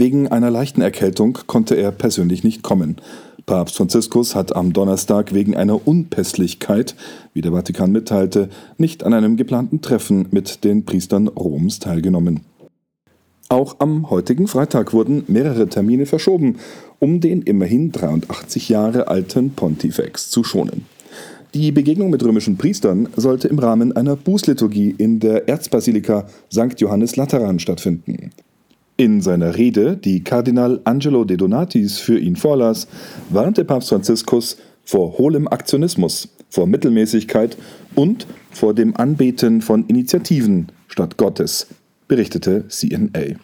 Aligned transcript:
Wegen 0.00 0.28
einer 0.28 0.52
leichten 0.52 0.80
Erkältung 0.80 1.40
konnte 1.48 1.74
er 1.74 1.90
persönlich 1.90 2.44
nicht 2.44 2.62
kommen. 2.62 2.98
Papst 3.46 3.76
Franziskus 3.78 4.36
hat 4.36 4.54
am 4.54 4.72
Donnerstag 4.72 5.34
wegen 5.34 5.56
einer 5.56 5.88
Unpässlichkeit, 5.88 6.94
wie 7.34 7.40
der 7.40 7.50
Vatikan 7.50 7.90
mitteilte, 7.90 8.48
nicht 8.76 9.02
an 9.02 9.12
einem 9.12 9.36
geplanten 9.36 9.80
Treffen 9.80 10.28
mit 10.30 10.62
den 10.62 10.84
Priestern 10.84 11.26
Roms 11.26 11.80
teilgenommen. 11.80 12.42
Auch 13.48 13.80
am 13.80 14.08
heutigen 14.08 14.46
Freitag 14.46 14.92
wurden 14.92 15.24
mehrere 15.26 15.68
Termine 15.68 16.06
verschoben, 16.06 16.58
um 17.00 17.18
den 17.18 17.42
immerhin 17.42 17.90
83 17.90 18.68
Jahre 18.68 19.08
alten 19.08 19.50
Pontifex 19.50 20.30
zu 20.30 20.44
schonen. 20.44 20.86
Die 21.54 21.72
Begegnung 21.72 22.10
mit 22.10 22.22
römischen 22.22 22.56
Priestern 22.56 23.08
sollte 23.16 23.48
im 23.48 23.58
Rahmen 23.58 23.96
einer 23.96 24.14
Bußliturgie 24.14 24.94
in 24.96 25.18
der 25.18 25.48
Erzbasilika 25.48 26.28
St. 26.52 26.78
Johannes 26.80 27.16
Lateran 27.16 27.58
stattfinden. 27.58 28.30
In 29.00 29.20
seiner 29.20 29.56
Rede, 29.56 29.96
die 29.96 30.24
Kardinal 30.24 30.80
Angelo 30.82 31.24
de 31.24 31.36
Donatis 31.36 31.98
für 31.98 32.18
ihn 32.18 32.34
vorlas, 32.34 32.88
warnte 33.30 33.64
Papst 33.64 33.90
Franziskus 33.90 34.56
vor 34.84 35.18
hohlem 35.18 35.46
Aktionismus, 35.46 36.30
vor 36.50 36.66
Mittelmäßigkeit 36.66 37.56
und 37.94 38.26
vor 38.50 38.74
dem 38.74 38.96
Anbeten 38.96 39.62
von 39.62 39.86
Initiativen 39.86 40.72
statt 40.88 41.16
Gottes, 41.16 41.68
berichtete 42.08 42.66
CNA. 42.66 43.38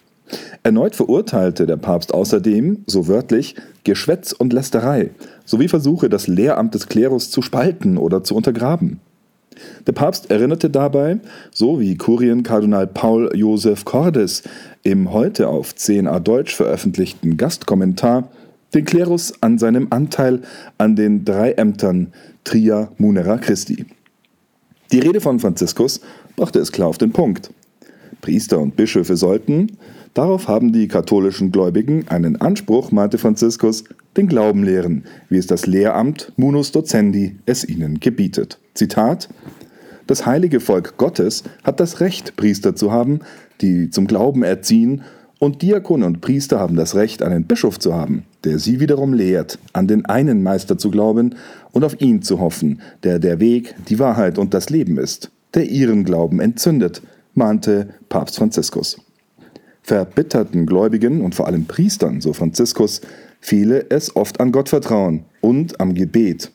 Erneut 0.63 0.93
verurteilte 0.93 1.65
der 1.65 1.77
Papst 1.77 2.13
außerdem, 2.13 2.83
so 2.85 3.07
wörtlich, 3.07 3.55
Geschwätz 3.85 4.33
und 4.33 4.51
Lästerei 4.51 5.11
sowie 5.45 5.69
Versuche, 5.69 6.09
das 6.09 6.27
Lehramt 6.27 6.75
des 6.75 6.89
Klerus 6.89 7.31
zu 7.31 7.41
spalten 7.41 7.97
oder 7.97 8.25
zu 8.25 8.35
untergraben. 8.35 8.99
Der 9.87 9.93
Papst 9.93 10.31
erinnerte 10.31 10.69
dabei, 10.69 11.19
so 11.51 11.79
wie 11.79 11.95
Kurienkardinal 11.97 12.87
Paul 12.87 13.31
Josef 13.35 13.85
Cordes 13.85 14.43
im 14.83 15.11
heute 15.11 15.47
auf 15.47 15.73
10a 15.73 16.19
Deutsch 16.19 16.55
veröffentlichten 16.55 17.37
Gastkommentar, 17.37 18.29
den 18.73 18.85
Klerus 18.85 19.33
an 19.41 19.57
seinem 19.57 19.87
Anteil 19.89 20.41
an 20.77 20.95
den 20.95 21.25
drei 21.25 21.53
Ämtern 21.53 22.13
Tria 22.43 22.91
Munera 22.97 23.37
Christi. 23.37 23.85
Die 24.91 24.99
Rede 24.99 25.21
von 25.21 25.39
Franziskus 25.39 26.01
brachte 26.35 26.59
es 26.59 26.71
klar 26.71 26.87
auf 26.87 26.97
den 26.97 27.11
Punkt. 27.11 27.51
Priester 28.25 28.57
und 28.57 28.75
Bischöfe 28.75 29.17
sollten, 29.17 29.77
darauf 30.15 30.47
haben 30.47 30.73
die 30.73 30.87
katholischen 30.87 31.51
Gläubigen 31.51 32.07
einen 32.07 32.41
Anspruch, 32.41 32.91
meinte 32.91 33.19
Franziskus, 33.19 33.83
den 34.17 34.27
Glauben 34.27 34.63
lehren, 34.63 35.03
wie 35.29 35.37
es 35.37 35.45
das 35.45 35.67
Lehramt 35.67 36.33
Munus 36.35 36.71
Docendi 36.71 37.35
es 37.45 37.69
ihnen 37.69 37.99
gebietet. 37.99 38.57
Zitat 38.73 39.29
Das 40.07 40.25
heilige 40.25 40.59
Volk 40.59 40.97
Gottes 40.97 41.43
hat 41.63 41.79
das 41.79 41.99
Recht, 41.99 42.35
Priester 42.35 42.75
zu 42.75 42.91
haben, 42.91 43.19
die 43.61 43.91
zum 43.91 44.07
Glauben 44.07 44.41
erziehen, 44.41 45.03
und 45.37 45.61
Diakone 45.61 46.07
und 46.07 46.21
Priester 46.21 46.59
haben 46.59 46.77
das 46.77 46.95
Recht, 46.95 47.21
einen 47.21 47.45
Bischof 47.45 47.77
zu 47.77 47.93
haben, 47.93 48.23
der 48.43 48.57
sie 48.57 48.79
wiederum 48.79 49.13
lehrt, 49.13 49.59
an 49.73 49.85
den 49.87 50.07
einen 50.07 50.41
Meister 50.41 50.79
zu 50.79 50.89
glauben 50.89 51.35
und 51.73 51.83
auf 51.83 52.01
ihn 52.01 52.23
zu 52.23 52.39
hoffen, 52.39 52.81
der 53.03 53.19
der 53.19 53.39
Weg, 53.39 53.75
die 53.87 53.99
Wahrheit 53.99 54.39
und 54.39 54.55
das 54.55 54.71
Leben 54.71 54.97
ist, 54.97 55.29
der 55.53 55.69
ihren 55.69 56.05
Glauben 56.05 56.39
entzündet, 56.39 57.03
mahnte 57.35 57.89
Papst 58.09 58.37
Franziskus. 58.37 58.99
Verbitterten 59.83 60.65
Gläubigen 60.65 61.21
und 61.21 61.35
vor 61.35 61.47
allem 61.47 61.65
Priestern, 61.65 62.19
so 62.19 62.33
Franziskus, 62.33 63.01
fehle 63.39 63.85
es 63.89 64.15
oft 64.15 64.39
an 64.39 64.51
Gottvertrauen 64.51 65.25
und 65.41 65.79
am 65.79 65.93
Gebet. 65.93 66.51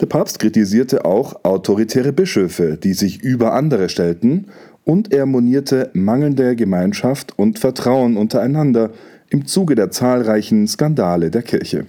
Der 0.00 0.06
Papst 0.06 0.40
kritisierte 0.40 1.04
auch 1.04 1.44
autoritäre 1.44 2.12
Bischöfe, 2.12 2.76
die 2.76 2.94
sich 2.94 3.22
über 3.22 3.52
andere 3.52 3.88
stellten, 3.88 4.46
und 4.84 5.12
er 5.12 5.26
monierte 5.26 5.90
mangelnde 5.92 6.56
Gemeinschaft 6.56 7.38
und 7.38 7.60
Vertrauen 7.60 8.16
untereinander 8.16 8.90
im 9.30 9.46
Zuge 9.46 9.76
der 9.76 9.92
zahlreichen 9.92 10.66
Skandale 10.66 11.30
der 11.30 11.42
Kirche. 11.42 11.86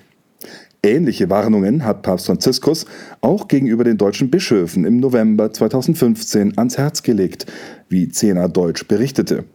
Ähnliche 0.86 1.30
Warnungen 1.30 1.86
hat 1.86 2.02
Papst 2.02 2.26
Franziskus 2.26 2.86
auch 3.22 3.48
gegenüber 3.48 3.86
den 3.86 3.98
deutschen 3.98 4.30
Bischöfen 4.30 4.84
im 4.84 4.98
November 4.98 5.54
2015 5.54 6.58
ans 6.58 6.78
Herz 6.78 7.04
gelegt, 7.04 7.46
wie 7.94 8.10
Zehner 8.10 8.50
Deutsch 8.50 8.86
berichtete. 8.88 9.46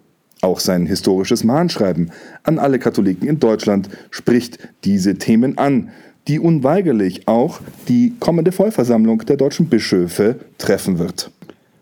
Auch 0.41 0.61
sein 0.61 0.87
historisches 0.87 1.45
Mahnschreiben 1.45 2.13
an 2.45 2.59
alle 2.59 2.79
Katholiken 2.79 3.29
in 3.29 3.41
Deutschland 3.41 3.91
spricht 4.11 4.59
diese 4.85 5.17
Themen 5.17 5.59
an, 5.59 5.91
die 6.29 6.39
unweigerlich 6.39 7.27
auch 7.27 7.61
die 7.89 8.15
kommende 8.21 8.53
Vollversammlung 8.53 9.19
der 9.27 9.37
deutschen 9.37 9.69
Bischöfe 9.69 10.37
treffen 10.57 10.99
wird. 10.99 11.31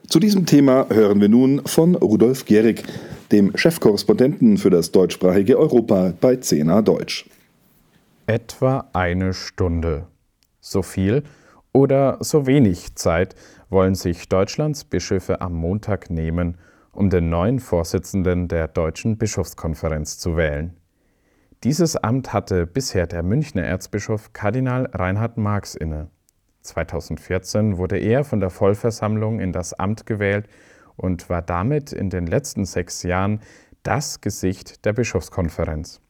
Zu 0.09 0.19
diesem 0.19 0.47
Thema 0.47 0.87
hören 0.89 1.21
wir 1.21 1.29
nun 1.29 1.63
von 1.67 1.95
Rudolf 1.97 2.47
Gehrig, 2.47 2.85
dem 3.33 3.57
Chefkorrespondenten 3.57 4.57
für 4.57 4.71
das 4.71 4.93
deutschsprachige 4.93 5.59
Europa 5.59 6.15
bei 6.21 6.37
CNA 6.37 6.83
Deutsch. 6.83 7.29
Etwa 8.27 8.89
eine 8.93 9.35
Stunde. 9.35 10.07
So 10.61 10.83
viel 10.83 11.25
oder 11.77 12.17
so 12.21 12.47
wenig 12.47 12.95
Zeit 12.95 13.35
wollen 13.69 13.95
sich 13.95 14.31
Deutschlands 14.31 14.85
Bischöfe 14.85 15.43
am 15.43 15.53
Montag 15.53 16.09
nehmen, 16.09 16.57
um 16.91 17.11
den 17.11 17.29
neuen 17.29 17.61
Vorsitzenden 17.61 18.49
der 18.49 18.67
Deutschen 18.67 19.19
Bischofskonferenz 19.19 20.17
zu 20.17 20.39
wählen. 20.39 20.75
Dieses 21.65 21.95
Amt 21.97 22.33
hatte 22.33 22.67
bisher 22.67 23.07
der 23.07 23.23
Münchner 23.23 23.65
Erzbischof 23.65 24.33
Kardinal 24.33 24.89
Reinhard 24.95 25.37
Marx 25.37 25.75
inne. 25.75 26.09
2014 26.63 27.77
wurde 27.77 27.99
er 27.99 28.25
von 28.25 28.41
der 28.41 28.51
Vollversammlung 28.51 29.39
in 29.39 29.53
das 29.53 29.75
Amt 29.75 30.07
gewählt 30.07 30.49
und 30.97 31.29
war 31.29 31.43
damit 31.43 31.93
in 31.93 32.09
den 32.09 32.27
letzten 32.27 32.65
sechs 32.65 33.03
Jahren 33.03 33.41
das 33.83 34.23
Gesicht 34.23 34.87
der 34.87 34.95
Bischofskonferenz. 34.95 36.01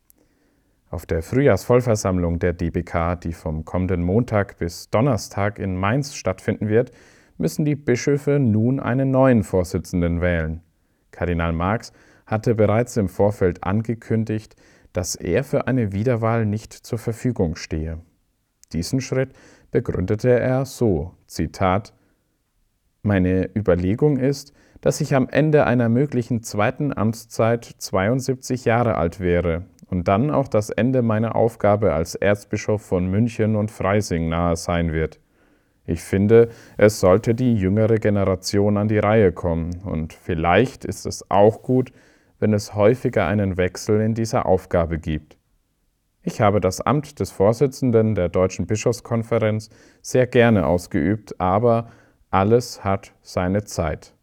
Auf 0.97 1.05
der 1.05 1.23
Frühjahrsvollversammlung 1.23 2.39
der 2.39 2.55
DBK, 2.55 3.21
die 3.23 3.35
vom 3.35 3.67
kommenden 3.67 4.03
Montag 4.03 4.57
bis 4.57 4.89
Donnerstag 4.89 5.59
in 5.59 5.77
Mainz 5.77 6.15
stattfinden 6.15 6.71
wird, 6.71 6.91
müssen 7.37 7.67
die 7.67 7.77
Bischöfe 7.77 8.39
nun 8.39 8.81
einen 8.81 9.11
neuen 9.11 9.45
Vorsitzenden 9.45 10.23
wählen. 10.23 10.63
Kardinal 11.11 11.53
Marx 11.53 11.93
hatte 12.25 12.55
bereits 12.55 12.97
im 12.97 13.11
Vorfeld 13.11 13.63
angekündigt, 13.63 14.57
dass 14.95 15.17
er 15.17 15.45
für 15.45 15.67
eine 15.67 15.93
Wiederwahl 15.93 16.47
nicht 16.47 16.73
zur 16.73 16.99
Verfügung 16.99 17.57
stehe. 17.57 17.99
Diesen 18.73 19.03
Schritt 19.03 19.35
begründete 19.71 20.31
er 20.31 20.65
so: 20.65 21.13
Zitat 21.27 21.93
Meine 23.03 23.51
Überlegung 23.55 24.17
ist, 24.17 24.55
dass 24.81 25.03
ich 25.03 25.15
am 25.15 25.29
Ende 25.29 25.67
einer 25.67 25.91
möglichen 25.91 26.43
zweiten 26.43 26.97
Amtszeit 26.97 27.67
72 27.67 28.65
Jahre 28.65 28.95
alt 28.95 29.21
wäre 29.21 29.67
und 29.89 30.09
dann 30.09 30.31
auch 30.31 30.49
das 30.49 30.71
Ende 30.71 31.03
meiner 31.03 31.37
Aufgabe 31.37 31.93
als 31.93 32.15
Erzbischof 32.15 32.83
von 32.83 33.07
München 33.07 33.57
und 33.57 33.71
Freising 33.71 34.29
nahe 34.29 34.57
sein 34.57 34.93
wird. 34.93 35.21
Ich 35.87 36.03
finde, 36.03 36.49
es 36.77 36.99
sollte 36.99 37.35
die 37.35 37.55
jüngere 37.55 37.97
Generation 37.97 38.77
an 38.77 38.89
die 38.89 38.99
Reihe 38.99 39.33
kommen, 39.33 39.83
und 39.85 40.13
vielleicht 40.13 40.85
ist 40.85 41.07
es 41.07 41.31
auch 41.31 41.63
gut, 41.63 41.93
wenn 42.41 42.53
es 42.53 42.75
häufiger 42.75 43.27
einen 43.27 43.57
Wechsel 43.57 44.01
in 44.01 44.15
dieser 44.15 44.47
Aufgabe 44.47 44.99
gibt. 44.99 45.39
Ich 46.23 46.41
habe 46.41 46.61
das 46.61 46.81
Amt 46.81 47.21
des 47.21 47.31
Vorsitzenden 47.31 48.17
der 48.17 48.29
Deutschen 48.29 48.67
Bischofskonferenz 48.67 49.71
sehr 50.03 50.27
gerne 50.27 50.67
ausgeübt, 50.67 51.41
aber 51.41 51.89
alles 52.31 52.83
hat 52.83 53.13
seine 53.23 53.63
Zeit. 53.63 54.16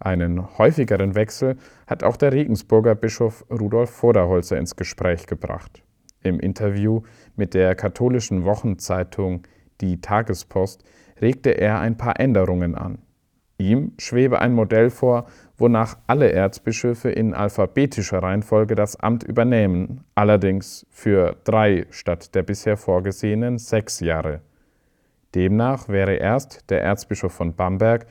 Einen 0.00 0.58
häufigeren 0.58 1.14
Wechsel 1.14 1.56
hat 1.86 2.04
auch 2.04 2.16
der 2.16 2.32
Regensburger 2.32 2.94
Bischof 2.94 3.44
Rudolf 3.50 3.90
Voderholzer 3.90 4.56
ins 4.56 4.76
Gespräch 4.76 5.26
gebracht. 5.26 5.82
Im 6.22 6.38
Interview 6.38 7.02
mit 7.36 7.54
der 7.54 7.74
katholischen 7.74 8.44
Wochenzeitung 8.44 9.42
Die 9.80 10.00
Tagespost 10.00 10.84
regte 11.20 11.50
er 11.50 11.80
ein 11.80 11.96
paar 11.96 12.18
Änderungen 12.20 12.74
an. 12.74 12.98
Ihm 13.58 13.92
schwebe 13.98 14.40
ein 14.40 14.52
Modell 14.52 14.88
vor, 14.88 15.26
wonach 15.56 15.98
alle 16.06 16.30
Erzbischöfe 16.30 17.10
in 17.10 17.34
alphabetischer 17.34 18.22
Reihenfolge 18.22 18.76
das 18.76 18.94
Amt 18.94 19.24
übernehmen, 19.24 20.04
allerdings 20.14 20.86
für 20.90 21.36
drei 21.42 21.86
statt 21.90 22.36
der 22.36 22.44
bisher 22.44 22.76
vorgesehenen 22.76 23.58
sechs 23.58 23.98
Jahre. 23.98 24.42
Demnach 25.34 25.88
wäre 25.88 26.14
erst 26.14 26.70
der 26.70 26.82
Erzbischof 26.82 27.32
von 27.32 27.56
Bamberg 27.56 28.06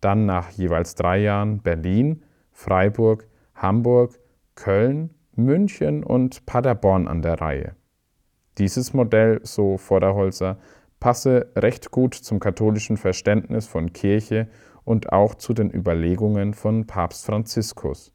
dann 0.00 0.26
nach 0.26 0.50
jeweils 0.50 0.94
drei 0.94 1.18
Jahren 1.18 1.60
Berlin, 1.60 2.22
Freiburg, 2.52 3.28
Hamburg, 3.54 4.18
Köln, 4.54 5.10
München 5.34 6.04
und 6.04 6.46
Paderborn 6.46 7.08
an 7.08 7.22
der 7.22 7.40
Reihe. 7.40 7.74
Dieses 8.58 8.92
Modell, 8.92 9.40
so 9.42 9.78
Vorderholzer, 9.78 10.58
passe 10.98 11.50
recht 11.56 11.90
gut 11.90 12.14
zum 12.14 12.40
katholischen 12.40 12.96
Verständnis 12.96 13.66
von 13.66 13.92
Kirche 13.92 14.48
und 14.84 15.12
auch 15.12 15.34
zu 15.34 15.54
den 15.54 15.70
Überlegungen 15.70 16.52
von 16.52 16.86
Papst 16.86 17.26
Franziskus. 17.26 18.12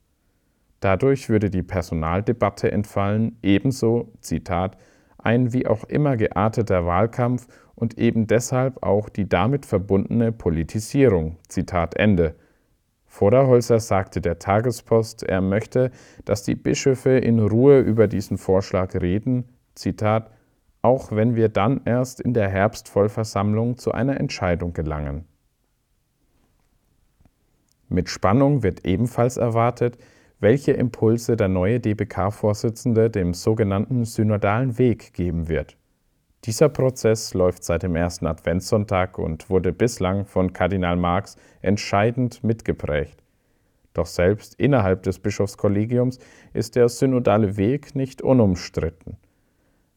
Dadurch 0.82 1.30
würde 1.30 1.50
die 1.50 1.64
Personaldebatte 1.64 2.72
entfallen, 2.72 3.40
ebenso, 3.42 4.14
Zitat, 4.20 4.78
ein 5.18 5.52
wie 5.52 5.66
auch 5.66 5.84
immer 5.86 6.18
gearteter 6.18 6.86
Wahlkampf 6.86 7.48
und 7.76 7.98
eben 7.98 8.28
deshalb 8.28 8.84
auch 8.84 9.10
die 9.10 9.28
damit 9.28 9.66
verbundene 9.66 10.32
Politisierung. 10.32 11.38
Zitat 11.48 11.96
Ende. 11.96 12.36
Voderholzer 13.06 13.80
sagte 13.80 14.20
der 14.20 14.40
Tagespost, 14.40 15.24
er 15.24 15.42
möchte, 15.42 15.92
dass 16.26 16.44
die 16.44 16.56
Bischöfe 16.56 17.12
in 17.12 17.40
Ruhe 17.40 17.80
über 17.80 18.08
diesen 18.08 18.38
Vorschlag 18.38 18.94
reden, 18.96 19.46
Zitat, 19.76 20.32
auch 20.82 21.12
wenn 21.12 21.36
wir 21.36 21.50
dann 21.50 21.82
erst 21.86 22.20
in 22.20 22.34
der 22.34 22.50
Herbstvollversammlung 22.50 23.78
zu 23.78 23.92
einer 23.92 24.20
Entscheidung 24.20 24.74
gelangen. 24.74 25.26
Mit 27.88 28.10
Spannung 28.10 28.64
wird 28.64 28.86
ebenfalls 28.86 29.38
erwartet, 29.38 29.98
welche 30.40 30.74
Impulse 30.74 31.38
der 31.38 31.48
neue 31.48 31.80
DBK-Vorsitzende 31.80 33.10
dem 33.10 33.34
sogenannten 33.34 34.06
synodalen 34.06 34.78
Weg 34.78 35.14
geben 35.14 35.48
wird. 35.48 35.78
Dieser 36.46 36.70
Prozess 36.70 37.34
läuft 37.34 37.64
seit 37.64 37.82
dem 37.82 37.96
ersten 37.96 38.28
Adventssonntag 38.28 39.18
und 39.18 39.50
wurde 39.50 39.74
bislang 39.74 40.26
von 40.26 40.54
Kardinal 40.54 40.96
Marx 40.96 41.38
entscheidend 41.64 42.44
mitgeprägt. 42.44 43.24
Doch 43.94 44.06
selbst 44.06 44.54
innerhalb 44.60 45.02
des 45.02 45.18
Bischofskollegiums 45.18 46.20
ist 46.54 46.76
der 46.76 46.88
synodale 46.88 47.58
Weg 47.58 47.96
nicht 47.96 48.22
unumstritten. 48.22 49.18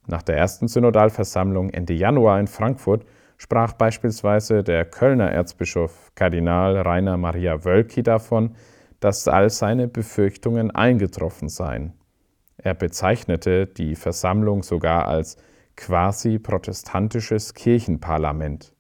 Nach 0.06 0.22
der 0.22 0.38
ersten 0.38 0.68
Synodalversammlung 0.68 1.68
Ende 1.68 1.92
Januar 1.92 2.40
in 2.40 2.46
Frankfurt 2.46 3.04
sprach 3.36 3.74
beispielsweise 3.74 4.64
der 4.64 4.86
Kölner 4.86 5.30
Erzbischof 5.30 6.12
Kardinal 6.14 6.78
Rainer 6.78 7.18
Maria 7.18 7.62
Wölki 7.66 8.02
davon, 8.02 8.54
dass 9.00 9.28
all 9.28 9.50
seine 9.50 9.86
Befürchtungen 9.86 10.70
eingetroffen 10.70 11.50
seien. 11.50 11.92
Er 12.56 12.72
bezeichnete 12.72 13.66
die 13.66 13.96
Versammlung 13.96 14.62
sogar 14.62 15.06
als 15.08 15.36
quasi 15.78 16.38
protestantisches 16.38 17.54
Kirchenparlament. 17.54 18.74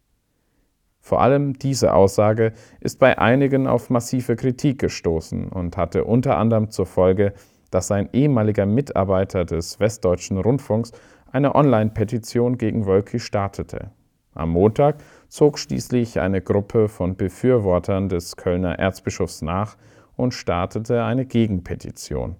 Vor 1.00 1.22
allem 1.22 1.54
diese 1.54 1.94
Aussage 1.94 2.52
ist 2.80 2.98
bei 2.98 3.18
einigen 3.18 3.66
auf 3.66 3.88
massive 3.88 4.36
Kritik 4.36 4.80
gestoßen 4.80 5.48
und 5.48 5.76
hatte 5.76 6.04
unter 6.04 6.36
anderem 6.36 6.70
zur 6.70 6.86
Folge, 6.86 7.32
dass 7.70 7.92
ein 7.92 8.10
ehemaliger 8.12 8.66
Mitarbeiter 8.66 9.44
des 9.44 9.78
Westdeutschen 9.78 10.38
Rundfunks 10.38 10.92
eine 11.30 11.54
Online-Petition 11.54 12.58
gegen 12.58 12.86
Wölki 12.86 13.20
startete. 13.20 13.92
Am 14.34 14.50
Montag 14.50 14.96
zog 15.28 15.58
schließlich 15.58 16.20
eine 16.20 16.42
Gruppe 16.42 16.88
von 16.88 17.16
Befürwortern 17.16 18.08
des 18.08 18.36
Kölner 18.36 18.78
Erzbischofs 18.78 19.40
nach 19.40 19.76
und 20.16 20.34
startete 20.34 21.04
eine 21.04 21.26
Gegenpetition. 21.26 22.36